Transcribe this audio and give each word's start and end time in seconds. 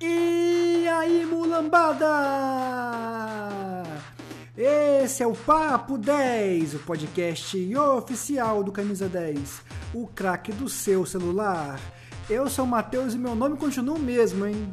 E 0.00 0.86
aí, 0.88 1.24
mulambada! 1.26 2.04
Esse 4.56 5.22
é 5.22 5.26
o 5.26 5.34
Papo 5.34 5.98
10, 5.98 6.74
o 6.74 6.78
podcast 6.80 7.76
oficial 7.76 8.62
do 8.62 8.70
Camisa 8.70 9.08
10, 9.08 9.62
o 9.92 10.06
craque 10.06 10.52
do 10.52 10.68
seu 10.68 11.04
celular. 11.04 11.80
Eu 12.30 12.48
sou 12.48 12.64
o 12.64 12.68
Matheus 12.68 13.14
e 13.14 13.18
meu 13.18 13.34
nome 13.34 13.56
continua 13.56 13.96
o 13.96 14.00
mesmo, 14.00 14.46
hein? 14.46 14.72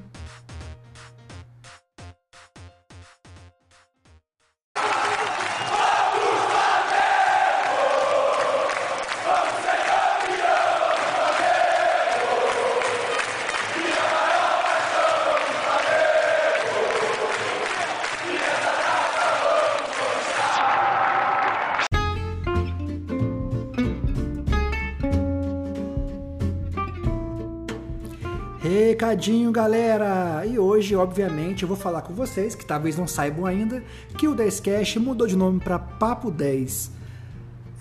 Recadinho, 29.02 29.52
galera! 29.52 30.46
E 30.46 30.60
hoje, 30.60 30.96
obviamente, 30.96 31.64
eu 31.64 31.68
vou 31.68 31.76
falar 31.76 32.04
com 32.04 32.14
vocês, 32.14 32.54
que 32.54 32.64
talvez 32.64 32.96
não 33.00 33.08
saibam 33.08 33.48
ainda, 33.48 33.84
que 34.16 34.28
o 34.28 34.36
10cast 34.36 35.00
mudou 35.00 35.26
de 35.26 35.36
nome 35.36 35.60
para 35.60 35.80
Papo 35.80 36.30
10. 36.30 36.92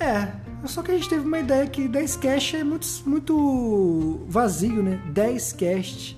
É, 0.01 0.29
só 0.65 0.83
que 0.83 0.91
a 0.91 0.95
gente 0.95 1.11
teve 1.11 1.27
uma 1.27 1.39
ideia 1.39 1.67
que 1.67 1.87
10cast 1.87 2.61
é 2.61 2.65
muito, 2.65 2.87
muito 3.05 4.23
vazio, 4.29 4.83
né? 4.83 4.99
10cast. 5.13 6.17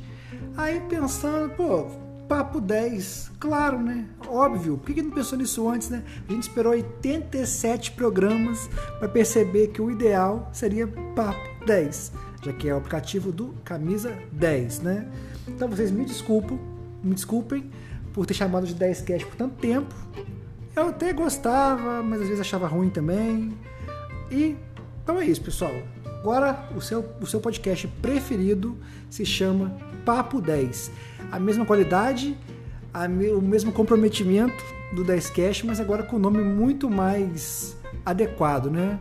Aí 0.56 0.80
pensando, 0.88 1.52
pô, 1.56 1.86
Papo 2.28 2.60
10, 2.60 3.32
claro, 3.40 3.80
né? 3.80 4.06
Óbvio, 4.28 4.78
por 4.78 4.94
que 4.94 5.02
não 5.02 5.10
pensou 5.10 5.36
nisso 5.36 5.68
antes, 5.68 5.90
né? 5.90 6.04
A 6.28 6.32
gente 6.32 6.44
esperou 6.44 6.74
87 6.74 7.90
programas 7.90 8.70
para 9.00 9.08
perceber 9.08 9.66
que 9.72 9.82
o 9.82 9.90
ideal 9.90 10.48
seria 10.52 10.86
Papo 10.86 11.66
10 11.66 12.31
já 12.42 12.52
que 12.52 12.68
é 12.68 12.74
o 12.74 12.78
aplicativo 12.78 13.30
do 13.30 13.54
Camisa 13.64 14.16
10, 14.32 14.80
né? 14.80 15.08
Então 15.46 15.68
vocês 15.68 15.90
me 15.90 16.04
desculpem, 16.04 16.58
me 17.02 17.14
desculpem 17.14 17.70
por 18.12 18.26
ter 18.26 18.34
chamado 18.34 18.66
de 18.66 18.74
10 18.74 19.02
Cash 19.02 19.24
por 19.24 19.36
tanto 19.36 19.54
tempo. 19.56 19.94
Eu 20.74 20.88
até 20.88 21.12
gostava, 21.12 22.02
mas 22.02 22.20
às 22.20 22.26
vezes 22.26 22.40
achava 22.40 22.66
ruim 22.66 22.90
também. 22.90 23.56
E 24.30 24.56
então 25.02 25.20
é 25.20 25.24
isso, 25.24 25.40
pessoal. 25.40 25.72
Agora 26.04 26.68
o 26.76 26.80
seu, 26.80 27.04
o 27.20 27.26
seu 27.26 27.40
podcast 27.40 27.86
preferido 28.00 28.78
se 29.10 29.24
chama 29.24 29.76
Papo 30.04 30.40
10. 30.40 30.90
A 31.30 31.38
mesma 31.38 31.64
qualidade, 31.64 32.36
a 32.92 33.08
me, 33.08 33.28
o 33.30 33.40
mesmo 33.40 33.72
comprometimento 33.72 34.64
do 34.92 35.04
10 35.04 35.30
Cash, 35.30 35.62
mas 35.62 35.80
agora 35.80 36.02
com 36.02 36.16
um 36.16 36.18
nome 36.18 36.42
muito 36.42 36.88
mais 36.90 37.76
adequado, 38.04 38.70
né? 38.70 38.98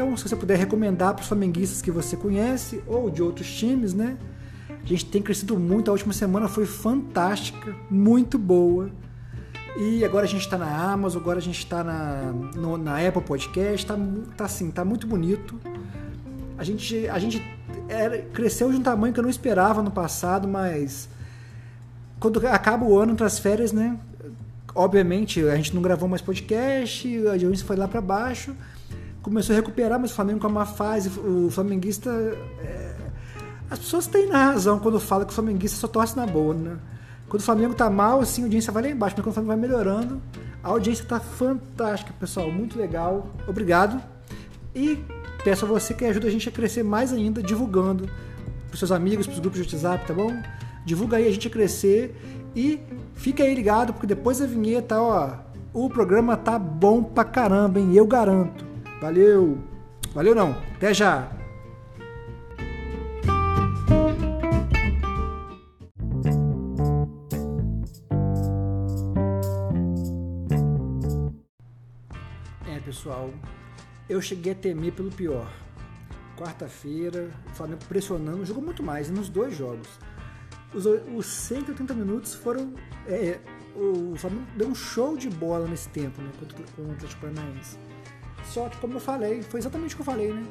Então, 0.00 0.16
se 0.16 0.26
você 0.26 0.34
puder 0.34 0.56
recomendar 0.56 1.12
para 1.12 1.20
os 1.20 1.28
flamenguistas 1.28 1.82
que 1.82 1.90
você 1.90 2.16
conhece 2.16 2.82
ou 2.86 3.10
de 3.10 3.22
outros 3.22 3.54
times, 3.54 3.92
né? 3.92 4.16
A 4.82 4.86
gente 4.86 5.04
tem 5.04 5.20
crescido 5.20 5.58
muito. 5.58 5.90
A 5.90 5.92
última 5.92 6.14
semana 6.14 6.48
foi 6.48 6.64
fantástica, 6.64 7.76
muito 7.90 8.38
boa. 8.38 8.90
E 9.76 10.02
agora 10.02 10.24
a 10.24 10.28
gente 10.28 10.40
está 10.40 10.56
na 10.56 10.90
Amazon, 10.90 11.20
agora 11.20 11.38
a 11.38 11.42
gente 11.42 11.58
está 11.58 11.84
na, 11.84 12.32
na 12.78 13.06
Apple 13.06 13.20
Podcast, 13.20 13.84
tá, 13.84 13.94
tá 14.38 14.46
assim, 14.46 14.70
tá 14.70 14.86
muito 14.86 15.06
bonito. 15.06 15.60
A 16.56 16.64
gente, 16.64 17.06
a 17.06 17.18
gente 17.18 17.46
era, 17.86 18.22
cresceu 18.32 18.70
de 18.70 18.78
um 18.78 18.82
tamanho 18.82 19.12
que 19.12 19.20
eu 19.20 19.24
não 19.24 19.30
esperava 19.30 19.82
no 19.82 19.90
passado, 19.90 20.48
mas 20.48 21.10
quando 22.18 22.38
acaba 22.48 22.86
o 22.86 22.98
ano, 22.98 23.14
as 23.22 23.38
férias, 23.38 23.70
né? 23.70 23.98
Obviamente, 24.74 25.46
a 25.46 25.56
gente 25.56 25.74
não 25.74 25.82
gravou 25.82 26.08
mais 26.08 26.22
podcast, 26.22 27.26
a 27.26 27.32
audiência 27.32 27.66
foi 27.66 27.76
lá 27.76 27.86
para 27.86 28.00
baixo 28.00 28.56
começou 29.22 29.54
a 29.54 29.56
recuperar, 29.56 29.98
mas 29.98 30.10
o 30.10 30.14
Flamengo 30.14 30.40
com 30.40 30.48
uma 30.48 30.66
fase, 30.66 31.08
o 31.18 31.50
flamenguista. 31.50 32.10
É... 32.10 32.96
As 33.70 33.78
pessoas 33.78 34.06
têm 34.06 34.28
razão 34.30 34.78
quando 34.80 34.98
falam 34.98 35.24
que 35.24 35.32
o 35.32 35.34
flamenguista 35.34 35.78
só 35.78 35.86
torce 35.86 36.16
na 36.16 36.26
boa, 36.26 36.54
né? 36.54 36.76
Quando 37.28 37.40
o 37.40 37.44
Flamengo 37.44 37.74
tá 37.74 37.88
mal, 37.88 38.20
assim, 38.20 38.42
a 38.42 38.44
audiência 38.46 38.72
vai 38.72 38.82
lá 38.82 38.88
embaixo, 38.88 39.14
mas 39.16 39.24
quando 39.24 39.30
o 39.30 39.34
Flamengo 39.34 39.60
vai 39.60 39.68
melhorando, 39.68 40.20
a 40.62 40.68
audiência 40.68 41.04
tá 41.04 41.20
fantástica, 41.20 42.12
pessoal, 42.18 42.50
muito 42.50 42.76
legal. 42.76 43.28
Obrigado. 43.46 44.02
E 44.74 44.98
peço 45.44 45.64
a 45.64 45.68
você 45.68 45.94
que 45.94 46.04
ajude 46.04 46.26
a 46.26 46.30
gente 46.30 46.48
a 46.48 46.52
crescer 46.52 46.82
mais 46.82 47.12
ainda, 47.12 47.40
divulgando 47.40 48.10
pros 48.66 48.80
seus 48.80 48.90
amigos, 48.90 49.26
pros 49.26 49.38
grupos 49.38 49.60
de 49.60 49.74
WhatsApp, 49.74 50.06
tá 50.06 50.12
bom? 50.12 50.32
Divulga 50.84 51.18
aí 51.18 51.28
a 51.28 51.30
gente 51.30 51.46
a 51.46 51.50
crescer 51.50 52.16
e 52.54 52.80
fica 53.14 53.44
aí 53.44 53.54
ligado, 53.54 53.92
porque 53.92 54.08
depois 54.08 54.40
da 54.40 54.46
vinheta, 54.46 55.00
ó, 55.00 55.30
o 55.72 55.88
programa 55.88 56.36
tá 56.36 56.58
bom 56.58 57.02
pra 57.02 57.24
caramba, 57.24 57.78
hein? 57.78 57.94
Eu 57.94 58.06
garanto. 58.06 58.69
Valeu! 59.00 59.58
Valeu 60.12 60.34
não! 60.34 60.50
Até 60.76 60.92
já! 60.92 61.32
É, 72.68 72.78
pessoal, 72.84 73.30
eu 74.06 74.20
cheguei 74.20 74.52
a 74.52 74.54
temer 74.54 74.92
pelo 74.92 75.10
pior. 75.10 75.50
Quarta-feira, 76.36 77.30
o 77.50 77.54
Flamengo 77.54 77.80
pressionando, 77.88 78.44
jogou 78.44 78.62
muito 78.62 78.82
mais 78.82 79.08
nos 79.08 79.30
dois 79.30 79.56
jogos. 79.56 79.88
Os, 80.74 80.84
os 80.84 81.24
180 81.24 81.94
minutos 81.94 82.34
foram. 82.34 82.74
É, 83.06 83.40
o 83.74 84.14
Flamengo 84.16 84.46
deu 84.56 84.68
um 84.68 84.74
show 84.74 85.16
de 85.16 85.30
bola 85.30 85.66
nesse 85.66 85.88
tempo, 85.88 86.20
né? 86.20 86.30
Contra, 86.38 86.58
contra 86.58 86.82
o 86.82 86.92
Atlético 86.92 87.20
Paranaense 87.22 87.78
só 88.50 88.68
que, 88.68 88.76
como 88.78 88.94
eu 88.94 89.00
falei, 89.00 89.42
foi 89.42 89.60
exatamente 89.60 89.94
o 89.94 89.96
que 89.96 90.02
eu 90.02 90.06
falei, 90.06 90.32
né? 90.32 90.44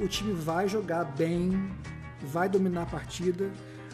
O 0.00 0.08
time 0.08 0.32
vai 0.32 0.66
jogar 0.66 1.04
bem, 1.04 1.70
vai 2.22 2.48
dominar 2.48 2.84
a 2.84 2.86
partida, 2.86 3.50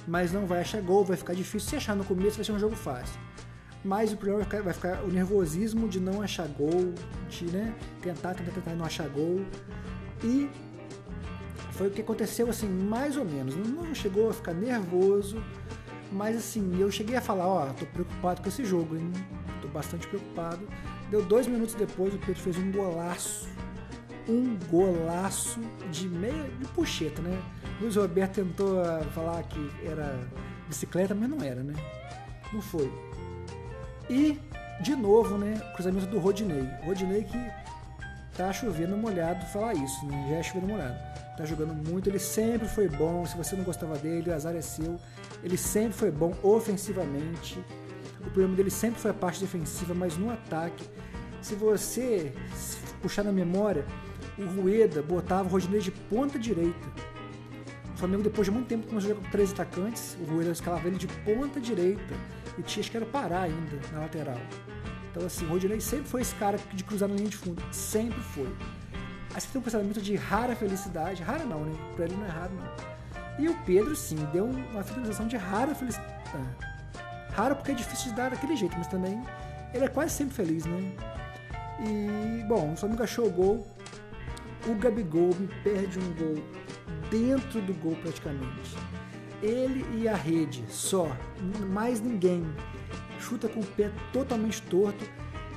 mas 0.07 0.33
não 0.33 0.47
vai 0.47 0.61
achar 0.61 0.81
gol, 0.81 1.05
vai 1.05 1.17
ficar 1.17 1.35
difícil. 1.35 1.69
Se 1.69 1.77
achar 1.77 1.97
no 1.97 2.05
começo, 2.05 2.37
vai 2.37 2.45
ser 2.45 2.53
um 2.53 2.59
jogo 2.59 2.77
fácil. 2.77 3.19
Mas 3.85 4.13
o 4.13 4.17
problema 4.17 4.45
vai 4.45 4.49
ficar, 4.49 4.63
vai 4.63 4.73
ficar 4.73 5.05
o 5.05 5.09
nervosismo 5.09 5.89
de 5.89 5.99
não 5.99 6.23
achar 6.23 6.47
gol, 6.47 6.95
de 7.29 7.47
né, 7.47 7.75
tentar, 8.01 8.35
tentar, 8.35 8.53
tentar 8.53 8.75
não 8.75 8.85
achar 8.85 9.09
gol. 9.09 9.45
E 10.23 10.49
foi 11.73 11.89
o 11.89 11.91
que 11.91 12.01
aconteceu, 12.01 12.49
assim, 12.49 12.69
mais 12.69 13.17
ou 13.17 13.25
menos. 13.25 13.57
Não 13.57 13.93
chegou 13.93 14.31
a 14.31 14.33
ficar 14.33 14.55
nervoso, 14.55 15.43
mas 16.13 16.37
assim, 16.37 16.81
eu 16.81 16.93
cheguei 16.93 17.17
a 17.17 17.21
falar, 17.21 17.49
ó, 17.49 17.67
tô 17.73 17.87
preocupado 17.87 18.41
com 18.41 18.49
esse 18.49 18.65
jogo, 18.65 18.97
hein? 18.97 19.11
Tô 19.61 19.67
bastante 19.69 20.07
preocupado. 20.07 20.61
Deu 21.11 21.23
dois 21.23 21.47
minutos 21.47 21.75
depois, 21.75 22.15
o 22.15 22.19
Pedro 22.19 22.41
fez 22.41 22.57
um 22.59 22.71
golaço. 22.71 23.49
Um 24.29 24.59
golaço 24.71 25.59
de 25.91 26.07
meia 26.07 26.45
de 26.61 26.67
puxeta, 26.69 27.23
né? 27.23 27.41
Luiz 27.81 27.97
Roberto 27.97 28.35
tentou 28.35 28.81
ah, 28.83 29.01
falar 29.15 29.43
que 29.45 29.71
era 29.87 30.19
bicicleta, 30.67 31.15
mas 31.15 31.31
não 31.31 31.43
era, 31.43 31.63
né? 31.63 31.73
Não 32.53 32.61
foi. 32.61 32.93
E, 34.11 34.39
de 34.83 34.95
novo, 34.95 35.39
né? 35.39 35.59
Cruzamento 35.75 36.07
do 36.07 36.19
Rodinei. 36.19 36.69
Rodinei 36.85 37.25
que 37.25 37.39
tá 38.37 38.53
chovendo 38.53 38.97
molhado 38.97 39.47
falar 39.47 39.73
isso, 39.75 40.05
né? 40.07 40.27
Já 40.29 40.37
é 40.37 40.43
chovendo 40.43 40.67
molhado. 40.69 40.99
Tá 41.39 41.45
jogando 41.47 41.73
muito, 41.73 42.11
ele 42.11 42.19
sempre 42.19 42.69
foi 42.69 42.89
bom. 42.89 43.25
Se 43.25 43.37
você 43.37 43.57
não 43.57 43.65
gostava 43.65 43.97
dele, 43.97 44.29
o 44.29 44.35
azar 44.35 44.55
é 44.55 44.61
seu. 44.61 45.01
Ele 45.43 45.57
sempre 45.57 45.93
foi 45.93 46.11
bom 46.11 46.35
ofensivamente 46.43 47.65
o 48.29 48.31
problema 48.31 48.55
dele 48.55 48.71
sempre 48.71 49.01
foi 49.01 49.11
a 49.11 49.15
parte 49.15 49.41
defensiva, 49.41 49.95
mas 49.95 50.17
no 50.17 50.31
ataque, 50.31 50.85
se 51.41 51.55
você 51.55 52.33
puxar 53.01 53.25
na 53.25 53.33
memória, 53.33 53.87
o 54.39 54.45
Rueda 54.45 55.03
botava 55.03 55.49
o 55.49 55.53
Rodinei 55.53 55.81
de 55.81 55.91
ponta 55.91 56.39
direita. 56.39 56.87
O 57.95 57.99
Flamengo, 57.99 58.23
depois 58.23 58.47
de 58.47 58.53
muito 58.53 58.69
tempo, 58.69 58.87
começou 58.87 59.11
a 59.11 59.15
jogar 59.15 59.27
com 59.27 59.33
três 59.33 59.51
atacantes. 59.53 60.17
O 60.21 60.33
Rueda 60.33 60.51
escalava 60.51 60.87
ele 60.87 60.97
de 60.97 61.09
ponta 61.09 61.59
direita 61.59 62.15
e 62.57 62.63
tinha 62.63 62.85
que 62.85 62.97
era 62.97 63.07
parar 63.07 63.43
ainda 63.43 63.81
na 63.93 64.01
lateral. 64.01 64.39
Então, 65.11 65.27
assim, 65.27 65.47
o 65.47 65.49
Rodinei 65.49 65.81
sempre 65.81 66.09
foi 66.09 66.21
esse 66.21 66.35
cara 66.35 66.59
de 66.73 66.85
cruzar 66.85 67.09
na 67.09 67.17
linha 67.17 67.31
de 67.31 67.37
fundo. 67.37 67.63
Sempre 67.73 68.21
foi. 68.21 68.49
Aí 69.35 69.41
você 69.41 69.49
tem 69.49 69.61
um 69.61 69.65
pensamento 69.65 70.01
de 70.01 70.15
rara 70.15 70.55
felicidade. 70.55 71.23
Rara 71.23 71.45
não, 71.45 71.65
né? 71.65 71.77
Pra 71.97 72.05
ele 72.05 72.15
não 72.15 72.27
é 72.27 72.29
raro, 72.29 72.53
não. 72.55 73.45
E 73.45 73.49
o 73.49 73.57
Pedro, 73.65 73.97
sim, 73.97 74.17
deu 74.33 74.45
uma 74.45 74.85
finalização 74.85 75.27
de 75.27 75.37
rara 75.37 75.75
felicidade 75.75 76.78
Raro 77.39 77.55
porque 77.55 77.71
é 77.71 77.75
difícil 77.77 78.11
de 78.11 78.17
dar 78.17 78.31
daquele 78.31 78.57
jeito, 78.57 78.77
mas 78.77 78.89
também 78.89 79.23
ele 79.73 79.85
é 79.85 79.89
quase 79.89 80.13
sempre 80.13 80.35
feliz, 80.35 80.65
né? 80.65 80.93
E, 81.79 82.43
bom, 82.49 82.73
o 82.73 82.77
Flamengo 82.77 83.05
achou 83.05 83.29
o 83.29 83.31
gol. 83.31 83.67
O 84.67 84.75
Gabigol 84.75 85.31
perde 85.63 86.01
um 86.01 86.15
gol 86.15 86.43
dentro 87.09 87.63
do 87.63 87.73
gol 87.75 87.95
praticamente. 88.03 88.77
Ele 89.41 89.87
e 89.97 90.09
a 90.09 90.17
rede, 90.17 90.65
só, 90.69 91.17
mais 91.69 92.01
ninguém. 92.01 92.45
Chuta 93.21 93.49
com 93.49 93.61
o 93.61 93.67
pé 93.67 93.93
totalmente 94.13 94.61
torto. 94.63 95.09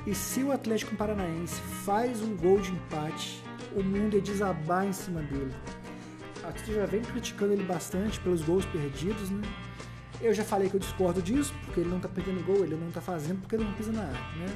E 0.06 0.14
se 0.14 0.44
o 0.44 0.52
Atlético 0.52 0.94
Paranaense 0.94 1.60
faz 1.84 2.22
um 2.22 2.36
gol 2.36 2.60
de 2.60 2.70
empate, 2.70 3.42
o 3.74 3.82
mundo 3.82 4.14
ia 4.14 4.22
desabar 4.22 4.86
em 4.86 4.92
cima 4.92 5.20
dele. 5.20 5.52
A 6.44 6.56
gente 6.56 6.74
já 6.74 6.86
vem 6.86 7.02
criticando 7.02 7.54
ele 7.54 7.64
bastante 7.64 8.20
pelos 8.20 8.40
gols 8.42 8.64
perdidos, 8.66 9.30
né? 9.30 9.42
Eu 10.22 10.32
já 10.32 10.44
falei 10.44 10.68
que 10.68 10.76
eu 10.76 10.80
discordo 10.80 11.20
disso, 11.20 11.52
porque 11.64 11.80
ele 11.80 11.90
não 11.90 11.98
tá 11.98 12.08
perdendo 12.08 12.44
gol, 12.46 12.64
ele 12.64 12.76
não 12.76 12.92
tá 12.92 13.00
fazendo 13.00 13.40
porque 13.40 13.56
ele 13.56 13.64
não 13.64 13.72
pisa 13.72 13.90
na 13.90 14.02
área, 14.02 14.36
né? 14.38 14.46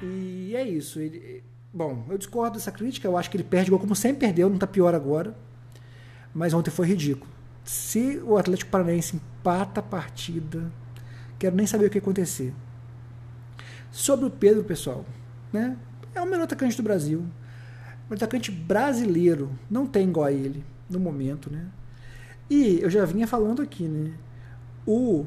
E 0.00 0.54
é 0.54 0.62
isso. 0.62 1.00
Ele, 1.00 1.42
bom, 1.74 2.06
eu 2.08 2.16
discordo 2.16 2.56
dessa 2.56 2.70
crítica, 2.70 3.08
eu 3.08 3.16
acho 3.16 3.28
que 3.28 3.36
ele 3.36 3.44
perde 3.44 3.70
gol 3.70 3.80
como 3.80 3.96
sempre 3.96 4.26
perdeu, 4.26 4.48
não 4.48 4.58
tá 4.58 4.66
pior 4.66 4.94
agora. 4.94 5.36
Mas 6.32 6.54
ontem 6.54 6.70
foi 6.70 6.86
ridículo. 6.86 7.28
Se 7.64 8.20
o 8.24 8.36
Atlético 8.36 8.70
Paranaense 8.70 9.16
empata 9.16 9.80
a 9.80 9.82
partida, 9.82 10.72
quero 11.40 11.56
nem 11.56 11.66
saber 11.66 11.86
o 11.86 11.90
que 11.90 11.98
acontecer. 11.98 12.54
Sobre 13.90 14.26
o 14.26 14.30
Pedro, 14.30 14.62
pessoal, 14.62 15.04
né? 15.52 15.76
É 16.14 16.20
o 16.20 16.24
melhor 16.24 16.44
atacante 16.44 16.76
do 16.76 16.84
Brasil. 16.84 17.24
Um 18.08 18.14
atacante 18.14 18.50
brasileiro. 18.50 19.50
Não 19.68 19.86
tem 19.86 20.08
igual 20.08 20.26
a 20.26 20.32
ele 20.32 20.64
no 20.88 21.00
momento, 21.00 21.50
né? 21.50 21.66
E 22.48 22.80
eu 22.80 22.90
já 22.90 23.04
vinha 23.04 23.26
falando 23.26 23.60
aqui, 23.60 23.88
né? 23.88 24.12
O, 24.86 25.26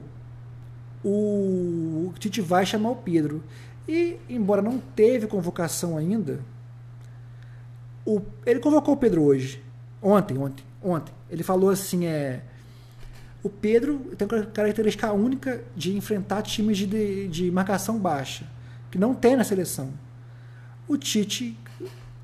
o 1.04 2.14
Tite 2.20 2.42
vai 2.42 2.66
chamar 2.66 2.92
o 2.92 2.96
Pedro. 2.96 3.44
E, 3.88 4.18
embora 4.30 4.62
não 4.62 4.80
teve 4.80 5.28
convocação 5.28 5.98
ainda, 5.98 6.40
o, 8.06 8.22
ele 8.46 8.60
convocou 8.60 8.94
o 8.94 8.98
Pedro 8.98 9.24
hoje. 9.24 9.64
Ontem, 10.02 10.38
ontem, 10.38 10.64
ontem. 10.82 11.14
Ele 11.30 11.44
falou 11.44 11.70
assim, 11.70 12.06
é... 12.06 12.42
O 13.42 13.50
Pedro 13.50 14.00
tem 14.18 14.28
uma 14.28 14.46
característica 14.46 15.12
única 15.12 15.64
de 15.76 15.96
enfrentar 15.96 16.42
times 16.42 16.78
de, 16.78 16.88
de, 16.88 17.28
de 17.28 17.52
marcação 17.52 18.00
baixa, 18.00 18.48
que 18.90 18.98
não 18.98 19.14
tem 19.14 19.36
na 19.36 19.44
seleção. 19.44 19.94
O 20.88 20.98
Tite 20.98 21.58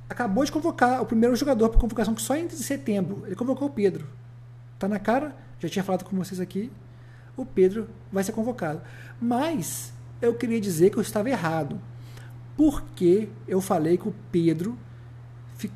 acabou 0.10 0.44
de 0.44 0.51
convocar 0.51 1.01
o 1.01 1.06
primeiro 1.06 1.36
jogador 1.36 1.69
para 1.69 1.80
convocação 1.80 2.16
que 2.16 2.22
só 2.22 2.36
em 2.36 2.50
setembro. 2.50 3.24
Ele 3.25 3.36
convocou 3.36 3.68
o 3.68 3.72
Pedro. 3.72 4.07
Tá 4.80 4.88
na 4.88 4.98
cara, 5.00 5.36
já 5.60 5.69
tinha 5.69 5.83
falado 5.83 6.04
com 6.04 6.16
vocês 6.18 6.39
aqui. 6.39 6.72
O 7.36 7.45
Pedro 7.45 7.88
vai 8.12 8.24
ser 8.24 8.31
convocado. 8.31 8.81
Mas 9.19 9.94
eu 10.22 10.33
queria 10.33 10.60
dizer 10.60 10.89
que 10.89 10.98
eu 10.98 11.01
estava 11.01 11.30
errado. 11.30 11.80
Porque 12.56 13.30
eu 13.48 13.62
falei 13.62 13.98
que 13.98 14.07
o 14.07 14.16
Pedro 14.31 14.78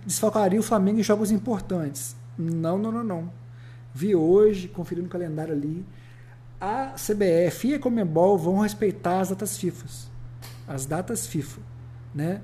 desfalcaria 0.05 0.59
o 0.59 0.63
Flamengo 0.63 0.99
em 0.99 1.03
jogos 1.03 1.31
importantes. 1.31 2.15
Não, 2.37 2.77
não, 2.77 2.91
não, 2.91 3.03
não. 3.03 3.31
Vi 3.93 4.15
hoje, 4.15 4.67
conferindo 4.67 5.07
o 5.07 5.09
calendário 5.09 5.53
ali, 5.53 5.85
a 6.59 6.95
CBF 6.95 7.69
e 7.69 7.75
a 7.75 7.79
Comembol 7.79 8.37
vão 8.37 8.59
respeitar 8.59 9.19
as 9.19 9.29
datas 9.29 9.57
FIFA. 9.57 9.85
As 10.67 10.85
datas 10.85 11.27
FIFA, 11.27 11.61
né? 12.13 12.41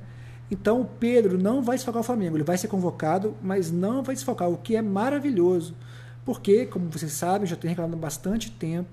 Então 0.50 0.82
o 0.82 0.86
Pedro 0.86 1.38
não 1.38 1.62
vai 1.62 1.78
desfalcar 1.78 2.02
o 2.02 2.06
Flamengo, 2.06 2.36
ele 2.36 2.44
vai 2.44 2.58
ser 2.58 2.68
convocado, 2.68 3.36
mas 3.42 3.72
não 3.72 4.04
vai 4.04 4.14
desfalcar, 4.14 4.50
o 4.50 4.58
que 4.58 4.76
é 4.76 4.82
maravilhoso. 4.82 5.76
Porque, 6.26 6.66
como 6.66 6.90
vocês 6.90 7.14
sabem, 7.14 7.48
já 7.48 7.56
tenho 7.56 7.70
reclamado 7.70 7.98
bastante 7.98 8.52
tempo, 8.52 8.90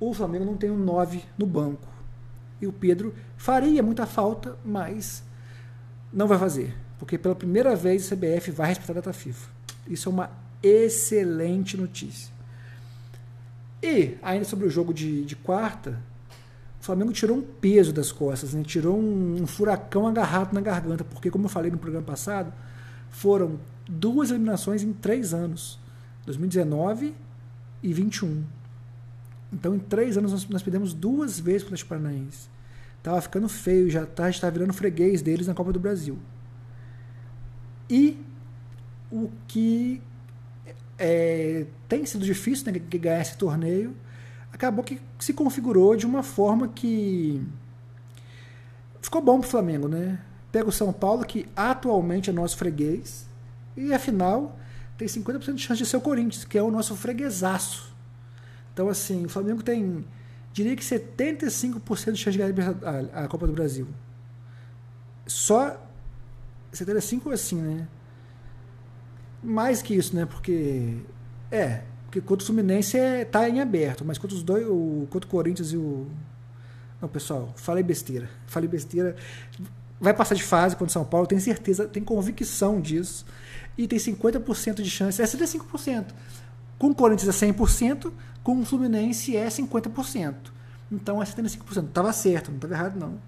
o 0.00 0.14
Flamengo 0.14 0.44
não 0.44 0.56
tem 0.56 0.70
um 0.70 0.78
9 0.78 1.22
no 1.36 1.46
banco. 1.46 1.88
E 2.60 2.66
o 2.66 2.72
Pedro 2.72 3.14
faria 3.36 3.82
muita 3.82 4.06
falta, 4.06 4.56
mas 4.64 5.22
não 6.12 6.26
vai 6.26 6.38
fazer. 6.38 6.76
Porque 6.98 7.16
pela 7.16 7.34
primeira 7.34 7.76
vez 7.76 8.10
a 8.10 8.16
CBF 8.16 8.50
vai 8.50 8.68
respeitar 8.68 8.92
a 8.92 8.96
data 8.96 9.12
FIFA. 9.12 9.48
Isso 9.86 10.08
é 10.08 10.12
uma 10.12 10.30
excelente 10.62 11.76
notícia. 11.76 12.32
E, 13.82 14.16
ainda 14.22 14.44
sobre 14.44 14.66
o 14.66 14.70
jogo 14.70 14.92
de, 14.92 15.24
de 15.24 15.36
quarta, 15.36 16.00
o 16.80 16.84
Flamengo 16.84 17.12
tirou 17.12 17.36
um 17.36 17.42
peso 17.42 17.92
das 17.92 18.10
costas, 18.10 18.52
né? 18.52 18.62
tirou 18.64 18.98
um, 18.98 19.42
um, 19.42 19.46
furacão 19.46 20.06
agarrado 20.06 20.52
na 20.52 20.60
garganta, 20.60 21.04
porque, 21.04 21.30
como 21.30 21.44
eu 21.44 21.48
falei 21.48 21.70
no 21.70 21.78
programa 21.78 22.04
passado, 22.04 22.52
foram 23.10 23.58
duas 23.88 24.30
eliminações 24.30 24.82
em 24.82 24.92
três 24.92 25.32
anos 25.32 25.78
2019 26.26 27.14
e 27.82 27.92
21. 27.92 28.57
Então, 29.52 29.74
em 29.74 29.78
três 29.78 30.16
anos, 30.16 30.32
nós, 30.32 30.48
nós 30.48 30.62
perdemos 30.62 30.92
duas 30.92 31.40
vezes 31.40 31.62
para 31.62 31.72
o 31.72 31.74
Atlético 31.74 31.88
Paranaense. 31.88 32.48
Tava 33.02 33.20
ficando 33.20 33.48
feio, 33.48 33.88
já 33.88 34.04
tá, 34.04 34.28
está 34.28 34.50
virando 34.50 34.72
freguês 34.72 35.22
deles 35.22 35.46
na 35.46 35.54
Copa 35.54 35.72
do 35.72 35.80
Brasil. 35.80 36.18
E 37.88 38.22
o 39.10 39.30
que 39.46 40.02
é, 40.98 41.66
tem 41.88 42.04
sido 42.04 42.24
difícil 42.24 42.70
né, 42.70 42.78
ganhar 42.78 43.20
esse 43.20 43.38
torneio 43.38 43.94
acabou 44.52 44.84
que 44.84 45.00
se 45.18 45.32
configurou 45.32 45.96
de 45.96 46.04
uma 46.04 46.22
forma 46.22 46.68
que 46.68 47.42
ficou 49.00 49.22
bom 49.22 49.38
para 49.40 49.46
o 49.46 49.50
Flamengo, 49.50 49.88
né? 49.88 50.20
Pega 50.50 50.68
o 50.68 50.72
São 50.72 50.92
Paulo, 50.92 51.24
que 51.24 51.46
atualmente 51.54 52.30
é 52.30 52.32
nosso 52.32 52.56
freguês, 52.56 53.26
e 53.76 53.92
afinal 53.92 54.58
tem 54.96 55.06
50% 55.06 55.54
de 55.54 55.62
chance 55.62 55.82
de 55.82 55.88
ser 55.88 55.96
o 55.96 56.00
Corinthians, 56.00 56.44
que 56.44 56.58
é 56.58 56.62
o 56.62 56.70
nosso 56.70 56.96
freguesaço. 56.96 57.94
Então, 58.78 58.88
assim, 58.88 59.24
o 59.24 59.28
Flamengo 59.28 59.60
tem, 59.60 60.04
diria 60.52 60.76
que 60.76 60.84
75% 60.84 62.12
de 62.12 62.16
chance 62.16 62.30
de 62.30 62.38
ganhar 62.38 62.76
a, 63.12 63.26
Copa 63.26 63.44
do 63.44 63.52
Brasil. 63.52 63.88
Só 65.26 65.84
75% 66.72 67.32
assim, 67.32 67.56
né? 67.56 67.88
Mais 69.42 69.82
que 69.82 69.96
isso, 69.96 70.14
né? 70.14 70.26
Porque. 70.26 70.96
É, 71.50 71.82
porque 72.04 72.20
contra 72.20 72.44
o 72.44 72.46
Fluminense 72.46 72.96
é, 72.96 73.24
tá 73.24 73.48
em 73.48 73.60
aberto, 73.60 74.04
mas 74.04 74.16
contra 74.16 74.36
os 74.36 74.44
dois, 74.44 74.64
o, 74.64 75.08
contra 75.10 75.26
o 75.26 75.30
Corinthians 75.30 75.72
e 75.72 75.76
o. 75.76 76.06
Não, 77.02 77.08
pessoal, 77.08 77.52
falei 77.56 77.82
besteira. 77.82 78.30
Falei 78.46 78.68
besteira. 78.68 79.16
Vai 80.00 80.14
passar 80.14 80.36
de 80.36 80.44
fase 80.44 80.76
contra 80.76 80.86
o 80.86 80.92
São 80.92 81.04
Paulo, 81.04 81.26
tenho 81.26 81.40
certeza, 81.40 81.88
tenho 81.88 82.06
convicção 82.06 82.80
disso. 82.80 83.26
E 83.76 83.88
tem 83.88 83.98
50% 83.98 84.82
de 84.82 84.88
chance. 84.88 85.20
É 85.20 85.24
75%. 85.24 86.14
Com 86.78 86.88
o 86.88 86.94
Corinthians 86.94 87.42
é 87.42 87.46
100%, 87.46 88.12
com 88.42 88.60
o 88.60 88.64
Fluminense 88.64 89.36
é 89.36 89.48
50%. 89.48 90.34
Então 90.90 91.20
é 91.22 91.24
75%. 91.24 91.88
Tava 91.92 92.12
certo, 92.12 92.48
não 92.48 92.56
estava 92.56 92.74
errado, 92.74 92.98
não. 92.98 93.18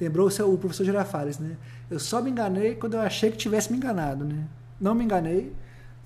Lembrou 0.00 0.28
o 0.28 0.58
professor 0.58 0.84
Girafales, 0.84 1.38
né? 1.38 1.56
Eu 1.90 1.98
só 1.98 2.22
me 2.22 2.30
enganei 2.30 2.74
quando 2.74 2.94
eu 2.94 3.00
achei 3.00 3.30
que 3.30 3.36
tivesse 3.36 3.70
me 3.70 3.78
enganado, 3.78 4.24
né? 4.24 4.46
Não 4.80 4.94
me 4.94 5.04
enganei 5.04 5.54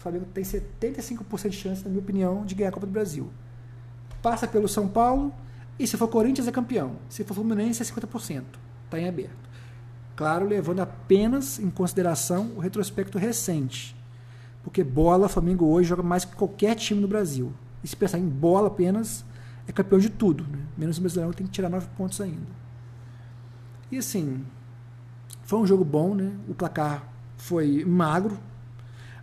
o 0.01 0.03
Flamengo 0.03 0.25
tem 0.33 0.43
75% 0.43 1.51
de 1.51 1.57
chance, 1.59 1.85
na 1.85 1.91
minha 1.91 2.01
opinião, 2.01 2.43
de 2.47 2.55
ganhar 2.55 2.71
a 2.71 2.73
Copa 2.73 2.87
do 2.87 2.93
Brasil. 2.93 3.31
Passa 4.23 4.49
pelo 4.49 4.67
São 4.67 4.89
Paulo 4.89 5.31
e 5.79 5.87
se 5.87 5.95
for 5.99 6.09
Corinthians 6.09 6.49
é 6.49 6.51
campeão. 6.51 6.97
Se 7.07 7.23
for 7.23 7.35
Fluminense 7.35 7.83
é 7.83 7.85
50%. 7.85 8.45
Está 8.87 8.99
em 8.99 9.07
aberto. 9.07 9.51
Claro, 10.17 10.47
levando 10.47 10.81
apenas 10.81 11.59
em 11.59 11.69
consideração 11.69 12.51
o 12.57 12.61
retrospecto 12.61 13.19
recente. 13.19 13.95
Porque 14.63 14.85
bola, 14.85 15.29
Flamengo 15.29 15.67
hoje 15.67 15.89
joga 15.89 16.03
mais 16.03 16.25
que 16.25 16.37
qualquer 16.37 16.75
time 16.75 17.01
no 17.01 17.09
Brasil. 17.09 17.53
E 17.83 17.89
se 17.89 17.97
pensar 17.97 18.19
em 18.19 18.29
bola 18.29 18.69
apenas, 18.69 19.25
é 19.67 19.73
campeão 19.73 19.99
de 19.99 20.11
tudo. 20.11 20.45
Né? 20.45 20.59
Menos 20.77 20.99
o 20.99 21.01
brasileiro 21.01 21.35
tem 21.35 21.47
que 21.47 21.53
tirar 21.53 21.69
9 21.69 21.89
pontos 21.97 22.21
ainda. 22.21 22.61
E 23.91 23.99
assim, 23.99 24.45
foi 25.45 25.59
um 25.59 25.67
jogo 25.67 25.85
bom, 25.85 26.15
né? 26.15 26.33
O 26.49 26.55
placar 26.55 27.09
foi 27.37 27.85
magro, 27.85 28.39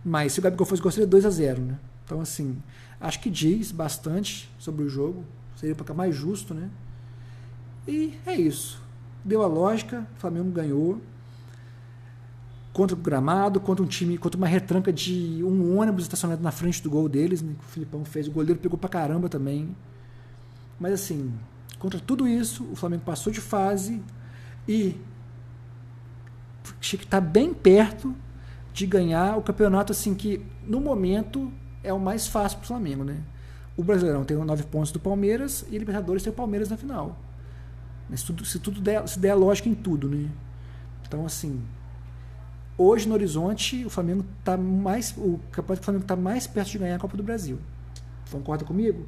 mas 0.04 0.32
se 0.32 0.40
o 0.40 0.42
Gabigol 0.42 0.66
fosse 0.66 0.82
gol, 0.82 0.90
seria 0.90 1.06
2 1.06 1.24
a 1.24 1.30
0 1.30 1.62
né? 1.62 1.78
Então, 2.04 2.20
assim, 2.20 2.62
acho 3.00 3.20
que 3.20 3.30
diz 3.30 3.70
bastante 3.70 4.50
sobre 4.58 4.82
o 4.82 4.88
jogo. 4.88 5.24
Seria 5.56 5.74
para 5.74 5.84
ficar 5.84 5.94
mais 5.94 6.14
justo, 6.14 6.54
né? 6.54 6.70
E 7.86 8.18
é 8.26 8.34
isso. 8.34 8.82
Deu 9.24 9.42
a 9.42 9.46
lógica, 9.46 10.06
o 10.16 10.20
Flamengo 10.20 10.50
ganhou. 10.50 11.00
Contra 12.72 12.96
o 12.96 13.00
gramado, 13.00 13.58
contra 13.60 13.82
um 13.84 13.88
time, 13.88 14.18
contra 14.18 14.38
uma 14.38 14.46
retranca 14.46 14.92
de 14.92 15.42
um 15.42 15.78
ônibus 15.78 16.02
estacionado 16.04 16.42
na 16.42 16.52
frente 16.52 16.82
do 16.82 16.90
gol 16.90 17.08
deles, 17.08 17.42
né, 17.42 17.54
que 17.58 17.64
o 17.64 17.68
Filipão 17.68 18.04
fez. 18.04 18.28
O 18.28 18.30
goleiro 18.30 18.60
pegou 18.60 18.78
pra 18.78 18.88
caramba 18.88 19.28
também. 19.28 19.74
Mas 20.78 20.92
assim, 20.92 21.32
contra 21.78 21.98
tudo 21.98 22.28
isso, 22.28 22.64
o 22.70 22.76
Flamengo 22.76 23.02
passou 23.04 23.32
de 23.32 23.40
fase 23.40 24.02
e 24.66 25.00
está 26.80 27.20
bem 27.20 27.52
perto 27.52 28.14
de 28.72 28.86
ganhar 28.86 29.36
o 29.36 29.42
campeonato 29.42 29.92
assim 29.92 30.14
que 30.14 30.44
no 30.64 30.80
momento 30.80 31.52
é 31.82 31.92
o 31.92 31.98
mais 31.98 32.28
fácil 32.28 32.58
para 32.58 32.64
o 32.64 32.68
Flamengo, 32.68 33.02
né? 33.02 33.16
O 33.76 33.82
Brasileirão 33.82 34.24
tem 34.24 34.36
nove 34.36 34.64
pontos 34.64 34.92
do 34.92 35.00
Palmeiras 35.00 35.64
e 35.70 35.76
a 35.76 35.78
Libertadores 35.78 36.22
tem 36.22 36.32
o 36.32 36.36
Palmeiras 36.36 36.68
na 36.68 36.76
final. 36.76 37.18
Tudo, 38.26 38.44
se 38.44 38.58
tudo 38.58 38.80
der, 38.80 39.06
se 39.08 39.18
der 39.18 39.34
lógica 39.34 39.68
em 39.68 39.74
tudo, 39.74 40.08
né? 40.08 40.28
Então 41.06 41.24
assim, 41.24 41.62
hoje 42.78 43.06
no 43.06 43.14
horizonte 43.14 43.84
o 43.84 43.90
Flamengo 43.90 44.24
tá 44.42 44.56
mais 44.56 45.14
o 45.18 45.38
campeonato 45.50 45.82
do 45.82 45.84
Flamengo 45.84 46.04
está 46.04 46.16
mais 46.16 46.46
perto 46.46 46.70
de 46.70 46.78
ganhar 46.78 46.96
a 46.96 46.98
Copa 46.98 47.16
do 47.16 47.22
Brasil. 47.22 47.58
Concorda 48.30 48.64
comigo? 48.64 49.06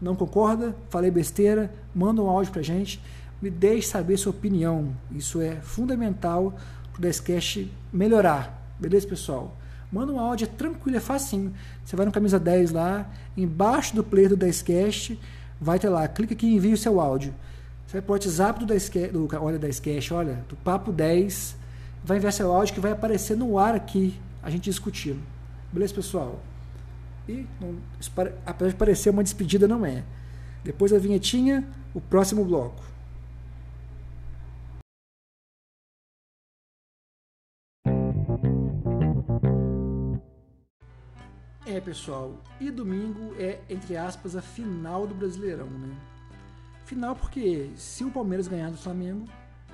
Não 0.00 0.14
concorda? 0.14 0.76
Falei 0.90 1.10
besteira? 1.10 1.72
Manda 1.94 2.20
um 2.20 2.28
áudio 2.28 2.52
pra 2.52 2.60
gente. 2.60 3.00
Me 3.40 3.48
deixe 3.48 3.88
saber 3.88 4.16
sua 4.16 4.30
opinião. 4.30 4.94
Isso 5.10 5.40
é 5.40 5.56
fundamental 5.60 6.54
para 6.92 6.98
o 6.98 7.02
Deskcast 7.02 7.70
melhorar 7.92 8.62
Beleza, 8.82 9.06
pessoal? 9.06 9.56
Manda 9.92 10.12
um 10.12 10.18
áudio, 10.18 10.46
é 10.46 10.56
tranquilo, 10.56 10.96
é 10.96 11.00
facinho. 11.00 11.54
Você 11.84 11.94
vai 11.94 12.04
no 12.04 12.10
camisa 12.10 12.36
10 12.36 12.72
lá, 12.72 13.08
embaixo 13.36 13.94
do 13.94 14.02
player 14.02 14.28
do 14.28 14.36
10cast, 14.36 15.16
vai 15.60 15.78
ter 15.78 15.88
lá, 15.88 16.08
clica 16.08 16.34
aqui 16.34 16.46
e 16.46 16.56
envia 16.56 16.74
o 16.74 16.76
seu 16.76 17.00
áudio. 17.00 17.32
Você 17.86 17.92
vai 17.92 18.02
para 18.02 18.10
o 18.10 18.14
WhatsApp 18.14 18.58
do 18.58 18.74
10cast, 18.74 19.12
do, 19.12 19.28
olha, 19.40 19.56
10cast, 19.56 20.12
olha, 20.12 20.44
do 20.48 20.56
Papo 20.56 20.90
10, 20.90 21.54
vai 22.04 22.16
enviar 22.16 22.32
seu 22.32 22.52
áudio 22.52 22.74
que 22.74 22.80
vai 22.80 22.92
aparecer 22.92 23.36
no 23.36 23.58
ar 23.58 23.74
aqui, 23.74 24.18
a 24.42 24.50
gente 24.50 24.64
discutindo. 24.64 25.22
Beleza, 25.72 25.94
pessoal? 25.94 26.40
E, 27.28 27.46
não, 27.60 27.76
apesar 28.44 28.70
de 28.70 28.76
parecer 28.76 29.10
uma 29.10 29.22
despedida, 29.22 29.68
não 29.68 29.86
é. 29.86 30.02
Depois 30.64 30.90
da 30.90 30.98
vinhetinha, 30.98 31.66
o 31.94 32.00
próximo 32.00 32.44
bloco. 32.44 32.82
É, 41.64 41.80
pessoal, 41.80 42.36
e 42.60 42.70
domingo 42.70 43.34
é, 43.38 43.60
entre 43.70 43.96
aspas, 43.96 44.36
a 44.36 44.42
final 44.42 45.06
do 45.06 45.14
Brasileirão, 45.14 45.66
né? 45.66 45.96
Final 46.84 47.16
porque 47.16 47.70
se 47.76 48.04
o 48.04 48.10
Palmeiras 48.10 48.46
ganhar 48.46 48.70
do 48.70 48.76
Flamengo, 48.76 49.26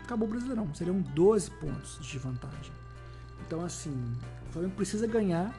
acabou 0.09 0.27
o 0.27 0.31
Brasileirão. 0.31 0.75
Seriam 0.75 1.01
12 1.01 1.51
pontos 1.53 1.99
de 2.01 2.19
vantagem. 2.19 2.73
Então, 3.47 3.63
assim, 3.63 3.95
o 4.49 4.53
Flamengo 4.53 4.75
precisa 4.75 5.07
ganhar 5.07 5.55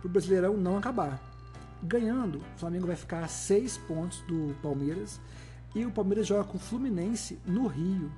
para 0.00 0.06
o 0.06 0.10
Brasileirão 0.10 0.56
não 0.56 0.76
acabar. 0.76 1.18
Ganhando, 1.82 2.38
o 2.38 2.58
Flamengo 2.58 2.86
vai 2.86 2.96
ficar 2.96 3.24
a 3.24 3.28
6 3.28 3.78
pontos 3.78 4.20
do 4.22 4.54
Palmeiras 4.62 5.18
e 5.74 5.84
o 5.84 5.90
Palmeiras 5.90 6.26
joga 6.26 6.44
com 6.44 6.56
o 6.56 6.60
Fluminense 6.60 7.38
no 7.44 7.66
Rio, 7.66 8.10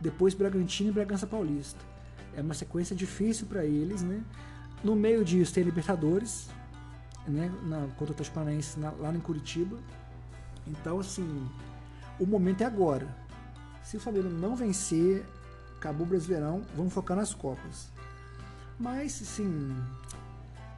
depois 0.00 0.34
Bragantino 0.34 0.90
e 0.90 0.92
Bragança 0.92 1.26
Paulista. 1.26 1.80
É 2.34 2.40
uma 2.40 2.54
sequência 2.54 2.94
difícil 2.94 3.46
para 3.46 3.64
eles, 3.64 4.02
né? 4.02 4.22
No 4.82 4.94
meio 4.94 5.24
disso 5.24 5.54
tem 5.54 5.64
Libertadores, 5.64 6.48
né? 7.26 7.50
Na, 7.64 7.86
contra 7.96 8.12
o 8.12 8.20
Atlético 8.20 8.40
lá 9.00 9.12
em 9.12 9.20
Curitiba. 9.20 9.78
Então, 10.66 11.00
assim, 11.00 11.48
o 12.18 12.26
momento 12.26 12.62
é 12.62 12.64
agora. 12.64 13.25
Se 13.86 13.96
o 13.96 14.00
Flamengo 14.00 14.28
não 14.28 14.56
vencer, 14.56 15.24
acabou 15.76 16.04
o 16.04 16.10
Brasileirão, 16.10 16.62
vamos 16.74 16.92
focar 16.92 17.16
nas 17.16 17.32
Copas. 17.32 17.88
Mas, 18.76 19.12
sim, 19.12 19.76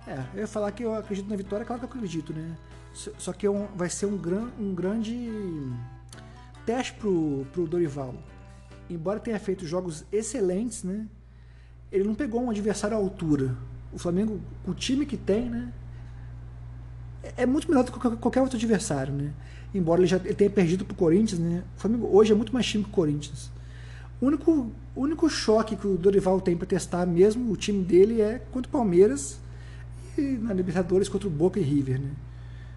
é, 0.07 0.23
eu 0.35 0.41
ia 0.41 0.47
falar 0.47 0.71
que 0.73 0.83
eu 0.83 0.95
acredito 0.95 1.27
na 1.27 1.35
vitória, 1.35 1.65
claro 1.65 1.81
que 1.81 1.87
eu 1.87 1.89
acredito, 1.89 2.35
né? 2.35 2.55
Só 2.93 3.33
que 3.33 3.47
é 3.47 3.51
vai 3.75 3.89
ser 3.89 4.05
um, 4.05 4.19
gran, 4.19 4.51
um 4.61 4.75
grande 4.75 5.27
teste 6.67 6.93
pro, 6.99 7.47
pro 7.51 7.67
Dorival. 7.67 8.15
Embora 8.91 9.19
tenha 9.19 9.41
feito 9.41 9.67
jogos 9.67 10.05
excelentes, 10.13 10.85
né? 10.85 11.07
Ele 11.91 12.05
não 12.05 12.15
pegou 12.15 12.43
um 12.43 12.51
adversário 12.51 12.95
à 12.95 13.01
altura. 13.01 13.57
O 13.91 13.99
Flamengo, 13.99 14.39
com 14.67 14.73
o 14.73 14.75
time 14.75 15.07
que 15.07 15.17
tem, 15.17 15.49
né? 15.49 15.73
É, 17.23 17.43
é 17.43 17.47
muito 17.47 17.69
melhor 17.69 17.85
do 17.85 17.93
que 17.93 18.17
qualquer 18.17 18.41
outro 18.41 18.57
adversário, 18.57 19.13
né? 19.13 19.33
Embora 19.75 20.01
ele 20.01 20.07
já 20.07 20.19
tenha 20.19 20.51
perdido 20.51 20.85
pro 20.85 20.95
Corinthians, 20.95 21.39
né? 21.39 21.63
O 21.77 21.81
Flamengo 21.81 22.09
hoje 22.11 22.33
é 22.33 22.35
muito 22.35 22.53
mais 22.53 22.67
time 22.67 22.85
que 22.85 22.91
o 22.91 22.93
Corinthians. 22.93 23.51
O 24.21 24.27
único, 24.27 24.73
único 24.97 25.29
choque 25.29 25.77
que 25.77 25.87
o 25.87 25.97
Dorival 25.97 26.41
tem 26.41 26.57
para 26.57 26.67
testar 26.67 27.07
mesmo 27.07 27.53
o 27.53 27.57
time 27.57 27.85
dele 27.85 28.21
é 28.21 28.41
contra 28.51 28.69
o 28.69 28.73
Palmeiras 28.73 29.39
e 30.17 30.23
na 30.23 30.53
Libertadores 30.53 31.09
contra 31.09 31.29
o 31.29 31.31
Boca 31.31 31.61
e 31.61 31.63
River, 31.63 32.01
né? 32.01 32.11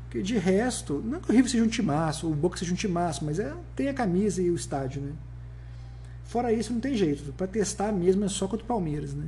Porque 0.03 0.21
de 0.21 0.37
resto, 0.37 1.01
não 1.05 1.21
que 1.21 1.31
o 1.31 1.33
River 1.33 1.49
seja 1.49 1.63
um 1.63 1.69
timaço, 1.69 2.27
ou 2.27 2.33
o 2.33 2.35
Boca 2.35 2.57
seja 2.57 2.73
um 2.73 2.75
timaço, 2.75 3.23
mas 3.23 3.39
é, 3.39 3.53
tem 3.75 3.87
a 3.87 3.93
camisa 3.93 4.41
e 4.41 4.51
o 4.51 4.55
estádio, 4.55 5.01
né? 5.01 5.13
Fora 6.25 6.53
isso, 6.53 6.71
não 6.71 6.79
tem 6.79 6.95
jeito. 6.95 7.33
Para 7.33 7.47
testar 7.47 7.91
mesmo 7.91 8.23
é 8.23 8.29
só 8.29 8.47
contra 8.47 8.63
o 8.63 8.67
Palmeiras, 8.67 9.13
né? 9.13 9.27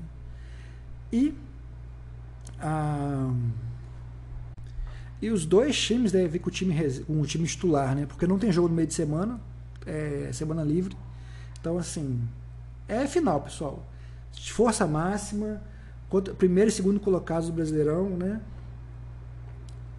E. 1.12 1.34
Ah, 2.60 3.34
e 5.24 5.32
os 5.32 5.46
dois 5.46 5.80
times 5.80 6.12
devem 6.12 6.27
vir 6.27 6.39
com 6.39 6.50
o 6.50 6.51
time, 6.51 6.75
o 7.08 7.25
time 7.25 7.48
titular, 7.48 7.96
né? 7.96 8.06
Porque 8.06 8.27
não 8.27 8.38
tem 8.38 8.51
jogo 8.51 8.68
no 8.68 8.75
meio 8.75 8.89
de 8.89 8.94
semana, 8.94 9.39
é 9.86 10.30
semana 10.34 10.63
livre. 10.63 10.98
Então, 11.62 11.77
assim, 11.77 12.20
é 12.89 13.08
final, 13.08 13.39
pessoal. 13.39 13.88
Força 14.51 14.86
máxima, 14.86 15.62
primeiro 16.38 16.70
e 16.70 16.74
segundo 16.74 17.00
colocados 17.00 17.48
do 17.48 17.53
Brasileirão, 17.53 18.10
né? 18.10 18.42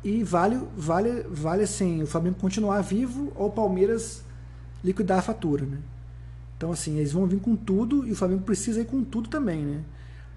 E 0.04 0.23
vale, 0.23 0.61
vale, 0.76 1.23
vale 1.31 1.62
assim, 1.62 2.02
o 2.02 2.07
Flamengo 2.07 2.37
continuar 2.38 2.83
vivo 2.83 3.33
ou 3.35 3.47
o 3.47 3.50
Palmeiras 3.50 4.23
liquidar 4.85 5.21
a 5.21 5.23
fatura, 5.23 5.64
né? 5.64 5.78
Então, 6.59 6.71
assim, 6.71 6.99
eles 6.99 7.12
vão 7.12 7.26
vir 7.26 7.40
com 7.40 7.57
tudo 7.57 8.07
e 8.07 8.12
o 8.12 8.14
Flamengo 8.14 8.43
precisa 8.43 8.83
ir 8.83 8.85
com 8.85 9.02
tudo 9.02 9.31
também, 9.31 9.64
né? 9.64 9.81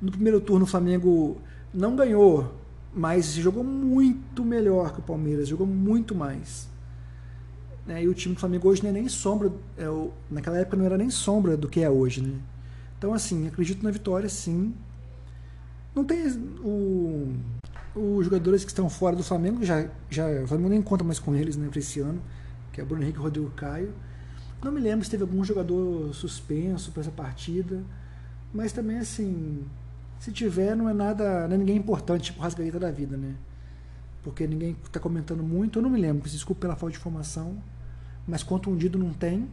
No 0.02 0.14
primeiro 0.14 0.40
turno, 0.40 0.64
o 0.64 0.68
Flamengo 0.68 1.42
não 1.74 1.94
ganhou, 1.94 2.56
mas 2.94 3.34
jogou 3.34 3.64
muito 3.64 4.44
melhor 4.44 4.94
que 4.94 5.00
o 5.00 5.04
Palmeiras, 5.04 5.48
jogou 5.48 5.68
muito 5.68 6.16
mais. 6.16 6.68
Né? 7.86 8.04
E 8.04 8.08
o 8.08 8.14
time 8.14 8.36
do 8.36 8.40
Flamengo 8.40 8.68
hoje 8.68 8.84
não 8.84 8.90
é 8.90 8.94
nem 8.94 9.08
sombra, 9.08 9.52
é, 9.78 9.86
naquela 10.30 10.58
época 10.58 10.76
não 10.78 10.86
era 10.86 10.98
nem 10.98 11.10
sombra 11.10 11.56
do 11.56 11.70
que 11.70 11.82
é 11.82 11.90
hoje. 11.90 12.22
Né? 12.22 12.34
Então, 12.98 13.14
assim, 13.14 13.48
acredito 13.48 13.84
na 13.84 13.92
vitória, 13.92 14.28
sim. 14.28 14.74
Não 15.96 16.04
tem 16.04 16.28
o, 16.64 17.34
os 17.96 18.26
jogadores 18.26 18.64
que 18.64 18.70
estão 18.70 18.90
fora 18.90 19.16
do 19.16 19.24
Flamengo, 19.24 19.64
já, 19.64 19.88
já 20.10 20.28
o 20.44 20.48
Flamengo 20.48 20.70
nem 20.70 20.82
conta 20.82 21.04
mais 21.04 21.18
com 21.18 21.34
eles 21.34 21.56
né, 21.56 21.68
para 21.70 21.80
esse 21.80 22.00
ano, 22.00 22.22
que 22.72 22.82
é 22.82 22.84
Bruno 22.84 23.04
Henrique 23.04 23.20
Rodrigo 23.20 23.50
Caio. 23.52 23.94
Não 24.64 24.72
me 24.72 24.80
lembro 24.80 25.06
se 25.06 25.12
teve 25.12 25.24
algum 25.24 25.44
jogador 25.44 26.14
suspenso 26.14 26.92
para 26.92 27.02
essa 27.02 27.12
partida, 27.12 27.84
mas 28.54 28.72
também, 28.72 28.98
assim, 28.98 29.64
se 30.20 30.32
tiver, 30.32 30.76
não 30.76 30.90
é 30.90 30.94
nada, 30.94 31.48
não 31.48 31.56
é 31.56 31.58
ninguém 31.58 31.78
importante, 31.78 32.26
tipo 32.26 32.42
Rasgaeta 32.42 32.80
da 32.80 32.92
vida, 32.92 33.16
né? 33.18 33.36
Porque 34.24 34.46
ninguém 34.46 34.76
está 34.84 35.00
comentando 35.00 35.44
muito, 35.44 35.80
eu 35.80 35.84
não 35.84 35.90
me 35.90 36.00
lembro, 36.00 36.30
desculpe 36.30 36.62
pela 36.62 36.76
falta 36.76 36.94
de 36.94 37.00
informação 37.00 37.58
mas 38.28 38.44
contundido 38.44 39.00
não 39.00 39.14
tem. 39.14 39.48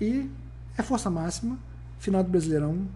E 0.00 0.30
é 0.78 0.82
força 0.82 1.10
máxima, 1.10 1.58
final 1.98 2.22
do 2.22 2.30
Brasileirão. 2.30 2.86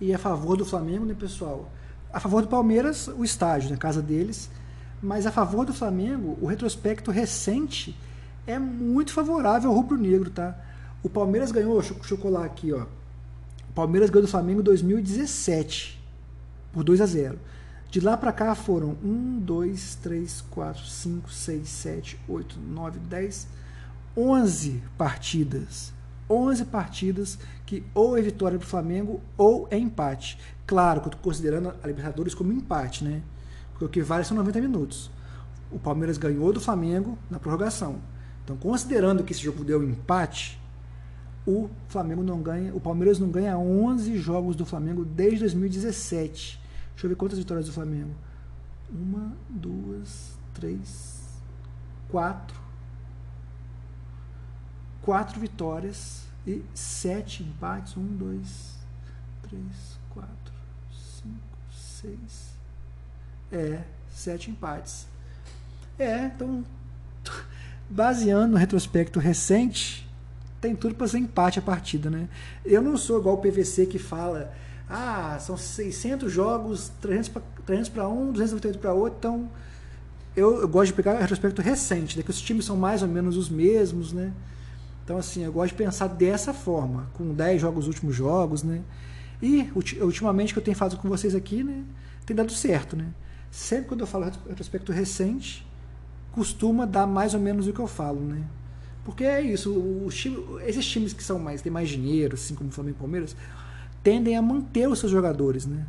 E 0.00 0.14
a 0.14 0.18
favor 0.18 0.56
do 0.56 0.64
Flamengo, 0.64 1.04
né, 1.04 1.14
pessoal? 1.18 1.68
A 2.12 2.20
favor 2.20 2.42
do 2.42 2.48
Palmeiras, 2.48 3.08
o 3.08 3.24
estádio, 3.24 3.68
na 3.70 3.74
né, 3.74 3.80
casa 3.80 4.00
deles. 4.00 4.48
Mas 5.02 5.26
a 5.26 5.32
favor 5.32 5.66
do 5.66 5.74
Flamengo, 5.74 6.38
o 6.40 6.46
retrospecto 6.46 7.10
recente 7.10 7.98
é 8.46 8.58
muito 8.58 9.12
favorável 9.12 9.70
ao 9.70 9.76
rubro-negro, 9.76 10.30
tá? 10.30 10.56
O 11.02 11.10
Palmeiras 11.10 11.50
ganhou, 11.50 11.80
deixa 11.80 12.14
eu 12.14 12.18
colar 12.18 12.44
aqui, 12.44 12.72
ó. 12.72 12.86
Palmeiras 13.76 14.08
ganhou 14.08 14.24
do 14.24 14.30
Flamengo 14.30 14.60
em 14.60 14.64
2017 14.64 16.02
por 16.72 16.82
2 16.82 16.98
a 17.02 17.04
0. 17.04 17.38
De 17.90 18.00
lá 18.00 18.16
para 18.16 18.32
cá 18.32 18.54
foram 18.54 18.96
1, 19.04 19.40
2, 19.40 19.96
3, 19.96 20.44
4, 20.50 20.86
5, 20.86 21.30
6, 21.30 21.68
7, 21.68 22.20
8, 22.26 22.58
9, 22.58 22.98
10, 23.00 23.46
11 24.16 24.82
partidas. 24.96 25.92
11 26.28 26.64
partidas 26.64 27.38
que 27.66 27.84
ou 27.94 28.16
é 28.16 28.22
vitória 28.22 28.58
para 28.58 28.64
o 28.64 28.68
Flamengo 28.68 29.20
ou 29.36 29.68
é 29.70 29.76
empate. 29.76 30.38
Claro 30.66 31.02
que 31.02 31.08
eu 31.08 31.10
estou 31.10 31.22
considerando 31.22 31.74
a 31.82 31.86
Libertadores 31.86 32.34
como 32.34 32.54
empate, 32.54 33.04
né? 33.04 33.20
Porque 33.72 33.84
o 33.84 33.88
que 33.90 34.00
vale 34.00 34.24
são 34.24 34.38
90 34.38 34.58
minutos. 34.58 35.10
O 35.70 35.78
Palmeiras 35.78 36.16
ganhou 36.16 36.50
do 36.50 36.62
Flamengo 36.62 37.18
na 37.30 37.38
prorrogação. 37.38 37.96
Então, 38.42 38.56
considerando 38.56 39.22
que 39.22 39.34
esse 39.34 39.42
jogo 39.42 39.62
deu 39.62 39.82
empate, 39.82 40.58
o 41.46 41.70
Flamengo 41.88 42.22
não 42.22 42.42
ganha, 42.42 42.74
o 42.74 42.80
Palmeiras 42.80 43.18
não 43.18 43.30
ganha 43.30 43.56
11 43.56 44.18
jogos 44.18 44.56
do 44.56 44.66
Flamengo 44.66 45.04
desde 45.04 45.40
2017. 45.40 46.60
Deixa 46.92 47.06
eu 47.06 47.10
ver 47.10 47.16
quantas 47.16 47.38
vitórias 47.38 47.66
do 47.66 47.72
Flamengo. 47.72 48.14
Uma, 48.90 49.32
duas, 49.50 50.36
três, 50.54 51.22
quatro 52.08 52.66
quatro 55.06 55.38
vitórias 55.38 56.24
e 56.44 56.64
sete 56.74 57.44
empates. 57.44 57.96
Um, 57.96 58.04
dois, 58.04 58.74
três, 59.42 59.98
quatro, 60.10 60.52
cinco, 60.90 61.38
seis. 61.72 62.56
É, 63.52 63.84
sete 64.10 64.50
empates. 64.50 65.06
É, 65.96 66.26
então, 66.26 66.64
baseando 67.88 68.52
no 68.52 68.58
retrospecto 68.58 69.20
recente, 69.20 70.05
tem 70.66 70.74
tudo 70.74 70.96
para 70.96 71.06
ser 71.06 71.18
empate 71.18 71.60
a 71.60 71.62
partida, 71.62 72.10
né? 72.10 72.28
Eu 72.64 72.82
não 72.82 72.96
sou 72.96 73.20
igual 73.20 73.36
o 73.36 73.38
PVC 73.38 73.86
que 73.86 74.00
fala, 74.00 74.52
ah, 74.90 75.38
são 75.40 75.56
600 75.56 76.30
jogos, 76.32 76.90
300 77.00 77.88
para 77.88 78.08
um, 78.08 78.32
298 78.32 78.78
para 78.80 78.92
outro, 78.92 79.16
então 79.18 79.48
eu, 80.34 80.62
eu, 80.62 80.68
gosto 80.68 80.88
de 80.88 80.92
pegar 80.94 81.18
retrospecto 81.20 81.62
recente, 81.62 82.16
né, 82.16 82.22
que 82.22 82.30
os 82.30 82.40
times 82.40 82.64
são 82.64 82.76
mais 82.76 83.00
ou 83.00 83.08
menos 83.08 83.36
os 83.36 83.48
mesmos, 83.48 84.12
né? 84.12 84.32
Então, 85.04 85.16
assim, 85.16 85.44
eu 85.44 85.52
gosto 85.52 85.70
de 85.70 85.78
pensar 85.78 86.08
dessa 86.08 86.52
forma, 86.52 87.08
com 87.14 87.32
10 87.32 87.60
jogos, 87.60 87.86
últimos 87.86 88.16
jogos, 88.16 88.64
né? 88.64 88.82
E, 89.40 89.70
ultimamente, 90.00 90.52
que 90.52 90.58
eu 90.58 90.64
tenho 90.64 90.76
falado 90.76 90.96
com 90.96 91.08
vocês 91.08 91.34
aqui, 91.34 91.62
né? 91.62 91.84
Tem 92.26 92.34
dado 92.34 92.50
certo, 92.50 92.96
né? 92.96 93.06
Sempre 93.52 93.86
quando 93.86 94.00
eu 94.00 94.06
falo 94.06 94.24
retrospecto 94.48 94.90
recente, 94.90 95.64
costuma 96.32 96.84
dar 96.84 97.06
mais 97.06 97.34
ou 97.34 97.40
menos 97.40 97.68
o 97.68 97.72
que 97.72 97.78
eu 97.78 97.86
falo, 97.86 98.20
né? 98.20 98.42
Porque 99.06 99.22
é 99.22 99.40
isso, 99.40 100.04
time, 100.10 100.44
esses 100.66 100.84
times 100.84 101.12
que 101.12 101.22
são 101.22 101.38
mais, 101.38 101.62
têm 101.62 101.70
mais 101.70 101.88
dinheiro, 101.88 102.34
assim 102.34 102.56
como 102.56 102.70
o 102.70 102.72
Flamengo 102.72 102.96
e 102.96 102.98
Palmeiras, 102.98 103.36
tendem 104.02 104.36
a 104.36 104.42
manter 104.42 104.88
os 104.88 104.98
seus 104.98 105.12
jogadores, 105.12 105.64
né? 105.64 105.86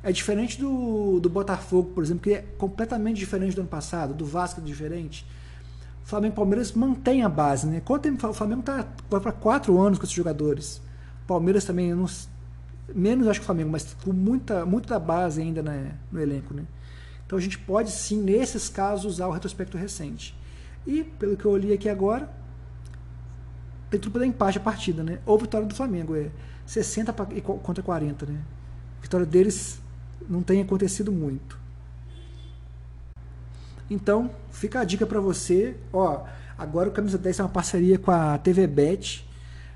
É 0.00 0.12
diferente 0.12 0.60
do, 0.60 1.18
do 1.18 1.28
Botafogo, 1.28 1.90
por 1.92 2.04
exemplo, 2.04 2.22
que 2.22 2.34
é 2.34 2.44
completamente 2.56 3.18
diferente 3.18 3.56
do 3.56 3.62
ano 3.62 3.68
passado, 3.68 4.14
do 4.14 4.24
Vasco 4.24 4.60
é 4.60 4.64
diferente. 4.64 5.26
Flamengo 6.04 6.34
e 6.34 6.36
Palmeiras 6.36 6.70
mantém 6.70 7.24
a 7.24 7.28
base, 7.28 7.66
né? 7.66 7.82
Quanto 7.84 8.02
tempo 8.02 8.24
o 8.28 8.32
Flamengo 8.32 8.62
tá, 8.62 8.86
vai 9.10 9.20
para 9.20 9.32
quatro 9.32 9.80
anos 9.80 9.98
com 9.98 10.04
esses 10.04 10.14
jogadores. 10.14 10.80
Palmeiras 11.26 11.64
também, 11.64 11.92
não, 11.92 12.06
menos 12.94 13.26
acho 13.26 13.40
que 13.40 13.44
o 13.44 13.46
Flamengo, 13.46 13.70
mas 13.70 13.92
com 14.04 14.12
muita, 14.12 14.64
muita 14.64 14.88
da 14.88 15.00
base 15.00 15.42
ainda 15.42 15.64
né, 15.64 15.96
no 16.12 16.20
elenco, 16.20 16.54
né? 16.54 16.62
Então 17.26 17.36
a 17.36 17.42
gente 17.42 17.58
pode 17.58 17.90
sim, 17.90 18.22
nesses 18.22 18.68
casos, 18.68 19.14
usar 19.14 19.26
o 19.26 19.32
retrospecto 19.32 19.76
recente. 19.76 20.32
E, 20.86 21.02
pelo 21.02 21.36
que 21.36 21.44
eu 21.44 21.56
li 21.56 21.72
aqui 21.72 21.88
agora, 21.88 22.41
tem 23.92 24.00
tudo 24.00 24.12
para 24.14 24.26
empate 24.26 24.56
a 24.56 24.60
partida, 24.60 25.02
né? 25.02 25.18
Ou 25.26 25.38
vitória 25.38 25.66
do 25.66 25.74
Flamengo, 25.74 26.16
é 26.16 26.30
60 26.64 27.12
contra 27.12 27.82
40, 27.82 28.24
né? 28.24 28.40
vitória 29.02 29.26
deles 29.26 29.80
não 30.26 30.42
tem 30.42 30.62
acontecido 30.62 31.12
muito. 31.12 31.58
Então, 33.90 34.30
fica 34.50 34.80
a 34.80 34.84
dica 34.84 35.04
para 35.04 35.20
você, 35.20 35.76
ó, 35.92 36.24
agora 36.56 36.88
o 36.88 36.92
Camisa 36.92 37.18
10 37.18 37.40
é 37.40 37.42
uma 37.42 37.48
parceria 37.50 37.98
com 37.98 38.10
a 38.10 38.38
TV 38.38 38.66
Bet. 38.66 39.28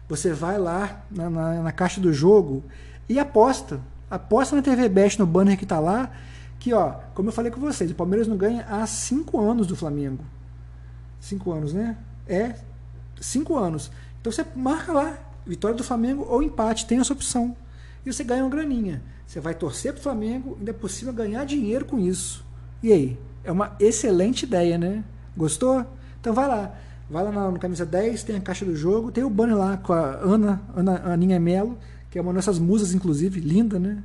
Você 0.09 0.33
vai 0.33 0.57
lá 0.57 1.05
na, 1.11 1.29
na, 1.29 1.63
na 1.65 1.73
caixa 1.73 2.01
do 2.01 2.11
jogo 2.13 2.65
e 3.09 3.19
aposta. 3.19 3.81
Aposta 4.11 4.57
na 4.57 4.63
TV 4.63 4.89
Bet, 4.89 5.19
no 5.19 5.27
banner 5.27 5.59
que 5.59 5.65
está 5.65 5.79
lá, 5.79 6.11
que 6.59 6.73
ó, 6.73 6.95
como 7.15 7.29
eu 7.29 7.33
falei 7.33 7.51
com 7.53 7.61
vocês, 7.61 7.91
o 7.91 7.95
Palmeiras 7.95 8.27
não 8.27 8.39
ganha 8.39 8.65
há 8.71 8.87
5 8.87 9.39
anos 9.39 9.67
do 9.67 9.77
Flamengo. 9.77 10.25
5 11.21 11.53
anos, 11.53 11.75
né? 11.75 11.99
É, 12.27 12.55
5 13.21 13.57
anos. 13.57 13.91
Então 14.27 14.33
você 14.33 14.45
marca 14.57 14.93
lá, 14.93 15.17
vitória 15.47 15.77
do 15.77 15.85
Flamengo 15.85 16.27
ou 16.29 16.43
empate, 16.43 16.85
tem 16.85 16.99
essa 16.99 17.13
opção. 17.13 17.57
E 18.05 18.13
você 18.13 18.25
ganha 18.25 18.43
uma 18.43 18.51
graninha. 18.51 19.01
Você 19.25 19.39
vai 19.39 19.55
torcer 19.55 19.93
para 19.93 20.01
o 20.01 20.03
Flamengo, 20.03 20.57
ainda 20.59 20.75
por 20.75 20.91
cima 20.91 21.13
ganhar 21.13 21.45
dinheiro 21.45 21.85
com 21.85 21.97
isso. 21.97 22.45
E 22.83 22.93
aí? 22.93 23.17
É 23.45 23.53
uma 23.53 23.77
excelente 23.79 24.43
ideia, 24.43 24.77
né? 24.77 25.05
Gostou? 25.37 25.87
Então 26.21 26.35
vai 26.35 26.49
lá. 26.49 26.75
Vai 27.09 27.23
lá 27.23 27.53
no 27.53 27.61
Camisa 27.61 27.87
10, 27.87 28.25
tem 28.25 28.35
a 28.35 28.41
caixa 28.41 28.65
do 28.65 28.75
jogo, 28.75 29.13
tem 29.13 29.23
o 29.23 29.31
banner 29.31 29.57
lá 29.57 29.77
com 29.77 29.93
a 29.93 30.17
Ana, 30.17 30.61
Ana 30.75 31.03
Aninha 31.05 31.39
Melo, 31.39 31.79
que 32.11 32.19
é 32.19 32.21
uma 32.21 32.33
das 32.33 32.47
nossas 32.47 32.59
musas, 32.59 32.95
inclusive, 32.95 33.39
linda, 33.39 33.79
né? 33.79 34.03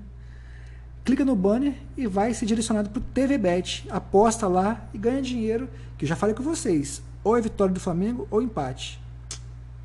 Clica 1.03 1.25
no 1.25 1.35
banner 1.35 1.73
e 1.97 2.05
vai 2.05 2.31
ser 2.35 2.45
direcionado 2.45 2.91
para 2.91 2.99
o 2.99 3.03
TV 3.11 3.39
Bet. 3.39 3.87
Aposta 3.89 4.47
lá 4.47 4.87
e 4.93 4.99
ganha 4.99 5.19
dinheiro, 5.19 5.67
que 5.97 6.05
eu 6.05 6.09
já 6.09 6.15
falei 6.15 6.35
com 6.35 6.43
vocês. 6.43 7.01
Ou 7.23 7.35
é 7.35 7.41
vitória 7.41 7.73
do 7.73 7.79
Flamengo 7.79 8.27
ou 8.29 8.39
empate. 8.39 9.00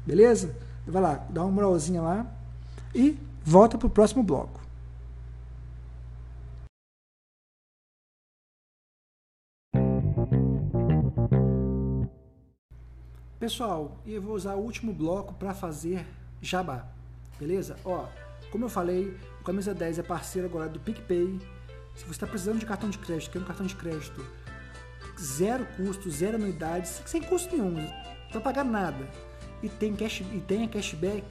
Beleza? 0.07 0.55
Vai 0.87 1.03
lá, 1.03 1.15
dá 1.29 1.43
uma 1.43 1.51
moralzinha 1.51 2.01
lá 2.01 2.27
e 2.95 3.19
volta 3.45 3.77
para 3.77 3.89
o 3.89 3.91
próximo 3.91 4.23
bloco. 4.23 4.61
Pessoal, 13.39 13.99
eu 14.07 14.23
vou 14.23 14.35
usar 14.35 14.55
o 14.55 14.61
último 14.61 14.93
bloco 14.93 15.35
para 15.35 15.53
fazer 15.53 16.07
jabá, 16.41 16.87
beleza? 17.39 17.77
Ó, 17.85 18.07
como 18.51 18.65
eu 18.65 18.69
falei, 18.69 19.17
o 19.41 19.45
Camisa 19.45 19.75
10 19.75 19.99
é 19.99 20.03
parceiro 20.03 20.49
agora 20.49 20.69
do 20.69 20.81
PicPay. 20.81 21.39
Se 21.95 22.05
você 22.05 22.13
está 22.13 22.27
precisando 22.27 22.59
de 22.59 22.67
cartão 22.67 22.89
de 22.89 22.99
crédito, 22.99 23.31
quer 23.31 23.39
um 23.41 23.45
cartão 23.45 23.67
de 23.67 23.75
crédito 23.75 24.25
zero 25.21 25.67
custo, 25.77 26.11
zero 26.11 26.37
anuidades, 26.37 27.03
sem 27.07 27.23
custo 27.23 27.57
nenhum, 27.57 27.75
não 28.33 28.41
pagar 28.41 28.65
nada. 28.65 29.09
E 29.67 29.69
tem, 29.69 29.97
cash, 29.97 30.21
e 30.21 30.41
tem 30.47 30.69
cashback, 30.69 31.25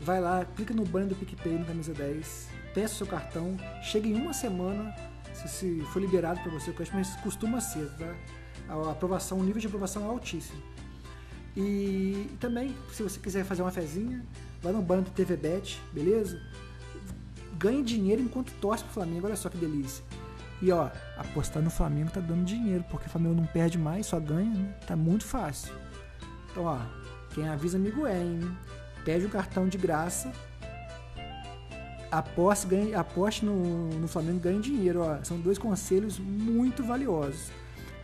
vai 0.00 0.20
lá, 0.20 0.44
clica 0.44 0.74
no 0.74 0.84
banner 0.84 1.10
do 1.10 1.14
PicPay 1.14 1.52
no 1.52 1.64
Camisa 1.64 1.94
10, 1.94 2.48
peça 2.74 2.94
o 2.94 2.96
seu 2.96 3.06
cartão, 3.06 3.56
chega 3.84 4.08
em 4.08 4.14
uma 4.14 4.32
semana, 4.32 4.92
se, 5.32 5.48
se 5.48 5.80
for 5.92 6.02
liberado 6.02 6.40
para 6.40 6.50
você, 6.50 6.74
mas 6.92 7.14
costuma 7.22 7.60
ser, 7.60 7.88
tá? 7.96 8.12
A 8.68 8.90
aprovação, 8.90 9.38
o 9.38 9.44
nível 9.44 9.60
de 9.60 9.68
aprovação 9.68 10.02
é 10.02 10.08
altíssimo. 10.08 10.60
E 11.56 12.28
também, 12.40 12.74
se 12.92 13.00
você 13.00 13.20
quiser 13.20 13.44
fazer 13.44 13.62
uma 13.62 13.70
fezinha, 13.70 14.26
vai 14.60 14.72
no 14.72 14.82
banner 14.82 15.04
do 15.04 15.12
TV 15.12 15.36
Bet, 15.36 15.80
beleza? 15.92 16.42
Ganhe 17.60 17.84
dinheiro 17.84 18.20
enquanto 18.20 18.50
torce 18.60 18.82
pro 18.82 18.92
Flamengo, 18.92 19.26
olha 19.28 19.36
só 19.36 19.48
que 19.48 19.56
delícia. 19.56 20.04
E 20.60 20.72
ó, 20.72 20.90
apostar 21.16 21.62
no 21.62 21.70
Flamengo 21.70 22.10
tá 22.10 22.18
dando 22.18 22.44
dinheiro, 22.44 22.84
porque 22.90 23.06
o 23.06 23.08
Flamengo 23.08 23.36
não 23.36 23.46
perde 23.46 23.78
mais, 23.78 24.06
só 24.06 24.18
ganha, 24.18 24.50
né? 24.50 24.74
Tá 24.84 24.96
muito 24.96 25.24
fácil. 25.24 25.72
Então, 26.50 26.64
ó, 26.64 26.80
quem 27.38 27.48
avisa 27.48 27.76
amigo 27.76 28.04
é, 28.04 28.20
hein? 28.20 28.40
Pede 29.04 29.24
o 29.24 29.28
um 29.28 29.30
cartão 29.30 29.68
de 29.68 29.78
graça. 29.78 30.32
Aposte, 32.10 32.66
ganhe, 32.66 32.94
aposte 32.94 33.44
no, 33.44 33.90
no 33.90 34.08
Flamengo 34.08 34.40
ganhe 34.40 34.60
dinheiro, 34.60 35.02
ó. 35.02 35.22
São 35.22 35.38
dois 35.38 35.56
conselhos 35.56 36.18
muito 36.18 36.82
valiosos. 36.82 37.52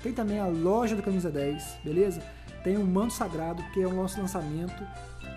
Tem 0.02 0.12
também 0.12 0.38
a 0.38 0.46
loja 0.46 0.94
do 0.94 1.02
Camisa 1.02 1.30
10, 1.30 1.78
beleza? 1.82 2.22
Tem 2.62 2.78
um 2.78 2.86
manto 2.86 3.12
sagrado, 3.12 3.62
que 3.72 3.82
é 3.82 3.86
o 3.88 3.92
nosso 3.92 4.20
lançamento. 4.20 4.86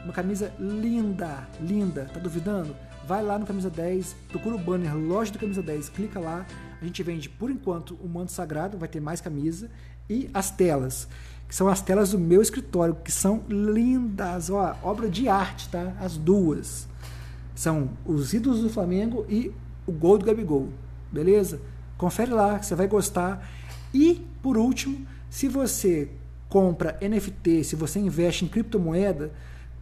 Uma 0.03 0.13
camisa 0.13 0.53
linda, 0.59 1.47
linda. 1.59 2.05
Tá 2.13 2.19
duvidando? 2.19 2.75
Vai 3.07 3.23
lá 3.23 3.39
no 3.39 3.47
Camisa 3.47 3.69
10, 3.69 4.15
procura 4.29 4.55
o 4.55 4.59
banner 4.59 4.95
Loja 4.95 5.31
do 5.31 5.39
Camisa 5.39 5.63
10, 5.63 5.89
clica 5.89 6.19
lá. 6.19 6.45
A 6.79 6.85
gente 6.85 7.01
vende, 7.01 7.29
por 7.29 7.49
enquanto, 7.49 7.95
o 7.95 8.07
manto 8.07 8.31
sagrado, 8.31 8.77
vai 8.77 8.87
ter 8.87 8.99
mais 8.99 9.21
camisa. 9.21 9.71
E 10.09 10.29
as 10.33 10.51
telas, 10.51 11.07
que 11.47 11.55
são 11.55 11.67
as 11.67 11.81
telas 11.81 12.11
do 12.11 12.19
meu 12.19 12.41
escritório, 12.41 12.95
que 12.95 13.11
são 13.11 13.43
lindas. 13.47 14.49
Ó, 14.49 14.75
obra 14.83 15.09
de 15.09 15.29
arte, 15.29 15.69
tá? 15.69 15.95
As 15.99 16.17
duas. 16.17 16.87
São 17.55 17.89
os 18.05 18.33
ídolos 18.33 18.61
do 18.61 18.69
Flamengo 18.69 19.25
e 19.29 19.51
o 19.85 19.91
gol 19.91 20.17
do 20.17 20.25
Gabigol. 20.25 20.69
Beleza? 21.11 21.59
Confere 21.97 22.31
lá, 22.31 22.61
você 22.61 22.75
vai 22.75 22.87
gostar. 22.87 23.49
E, 23.93 24.25
por 24.43 24.57
último, 24.57 25.07
se 25.29 25.47
você 25.47 26.09
compra 26.49 26.97
NFT, 27.01 27.63
se 27.63 27.75
você 27.75 27.99
investe 27.99 28.45
em 28.45 28.47
criptomoeda, 28.47 29.31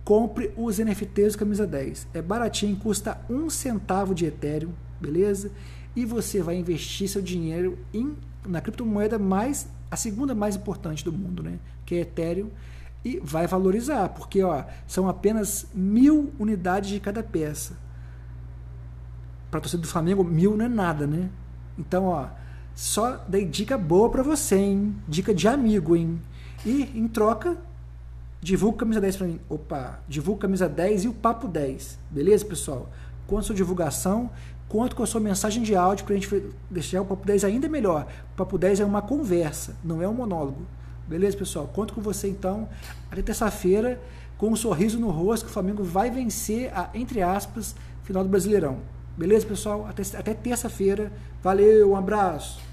compre 0.03 0.53
os 0.55 0.77
NFTs 0.77 1.33
do 1.33 1.39
Camisa 1.39 1.65
10. 1.65 2.07
É 2.13 2.21
baratinho, 2.21 2.75
custa 2.77 3.19
um 3.29 3.49
centavo 3.49 4.13
de 4.13 4.25
Ethereum, 4.25 4.71
beleza? 5.01 5.51
E 5.95 6.05
você 6.05 6.41
vai 6.41 6.55
investir 6.55 7.09
seu 7.09 7.21
dinheiro 7.21 7.77
em, 7.93 8.15
na 8.47 8.61
criptomoeda 8.61 9.17
mais, 9.19 9.67
a 9.89 9.95
segunda 9.95 10.35
mais 10.35 10.55
importante 10.55 11.03
do 11.03 11.11
mundo, 11.11 11.43
né? 11.43 11.59
Que 11.85 11.95
é 11.95 11.99
Ethereum. 11.99 12.49
E 13.03 13.19
vai 13.23 13.45
valorizar, 13.45 14.09
porque 14.09 14.41
ó, 14.43 14.63
são 14.87 15.07
apenas 15.07 15.67
mil 15.73 16.33
unidades 16.39 16.89
de 16.89 16.99
cada 16.99 17.21
peça. 17.21 17.77
Para 19.51 19.59
torcedor 19.61 19.85
do 19.85 19.91
Flamengo, 19.91 20.23
mil 20.23 20.57
não 20.57 20.65
é 20.65 20.69
nada, 20.69 21.05
né? 21.05 21.29
Então, 21.77 22.05
ó, 22.05 22.27
só 22.73 23.23
dei 23.27 23.45
dica 23.45 23.77
boa 23.77 24.09
para 24.09 24.23
você, 24.23 24.55
hein? 24.57 24.95
Dica 25.07 25.33
de 25.33 25.47
amigo, 25.47 25.95
hein? 25.95 26.21
E, 26.65 26.91
em 26.95 27.07
troca, 27.07 27.57
divulga 28.41 28.79
camisa 28.79 28.99
10 28.99 29.17
para 29.17 29.27
mim. 29.27 29.39
Opa, 29.47 29.99
divulga 30.07 30.41
camisa 30.41 30.67
10 30.67 31.05
e 31.05 31.07
o 31.07 31.13
papo 31.13 31.47
10. 31.47 31.99
Beleza, 32.09 32.43
pessoal? 32.43 32.89
Com 33.27 33.37
a 33.37 33.41
sua 33.41 33.55
divulgação, 33.55 34.29
conto 34.67 34.95
com 34.95 35.03
a 35.03 35.05
sua 35.05 35.21
mensagem 35.21 35.61
de 35.63 35.75
áudio 35.75 36.05
para 36.05 36.15
a 36.15 36.17
gente 36.17 36.43
deixar 36.69 37.01
o 37.01 37.05
papo 37.05 37.25
10 37.25 37.43
ainda 37.43 37.69
melhor. 37.69 38.07
O 38.33 38.35
papo 38.35 38.57
10 38.57 38.79
é 38.79 38.85
uma 38.85 39.01
conversa, 39.01 39.75
não 39.83 40.01
é 40.01 40.07
um 40.07 40.13
monólogo. 40.13 40.65
Beleza, 41.07 41.37
pessoal? 41.37 41.67
Conto 41.67 41.93
com 41.93 42.01
você 42.01 42.27
então 42.27 42.67
até 43.11 43.21
terça-feira 43.21 44.01
com 44.37 44.49
um 44.49 44.55
sorriso 44.55 44.99
no 44.99 45.09
rosto 45.09 45.45
que 45.45 45.51
o 45.51 45.53
Flamengo 45.53 45.83
vai 45.83 46.09
vencer 46.09 46.71
a, 46.73 46.89
entre 46.93 47.21
aspas, 47.21 47.75
final 48.03 48.23
do 48.23 48.29
Brasileirão. 48.29 48.79
Beleza, 49.15 49.45
pessoal? 49.45 49.87
Até, 49.87 50.01
até 50.17 50.33
terça-feira. 50.33 51.11
Valeu, 51.41 51.91
um 51.91 51.95
abraço. 51.95 52.64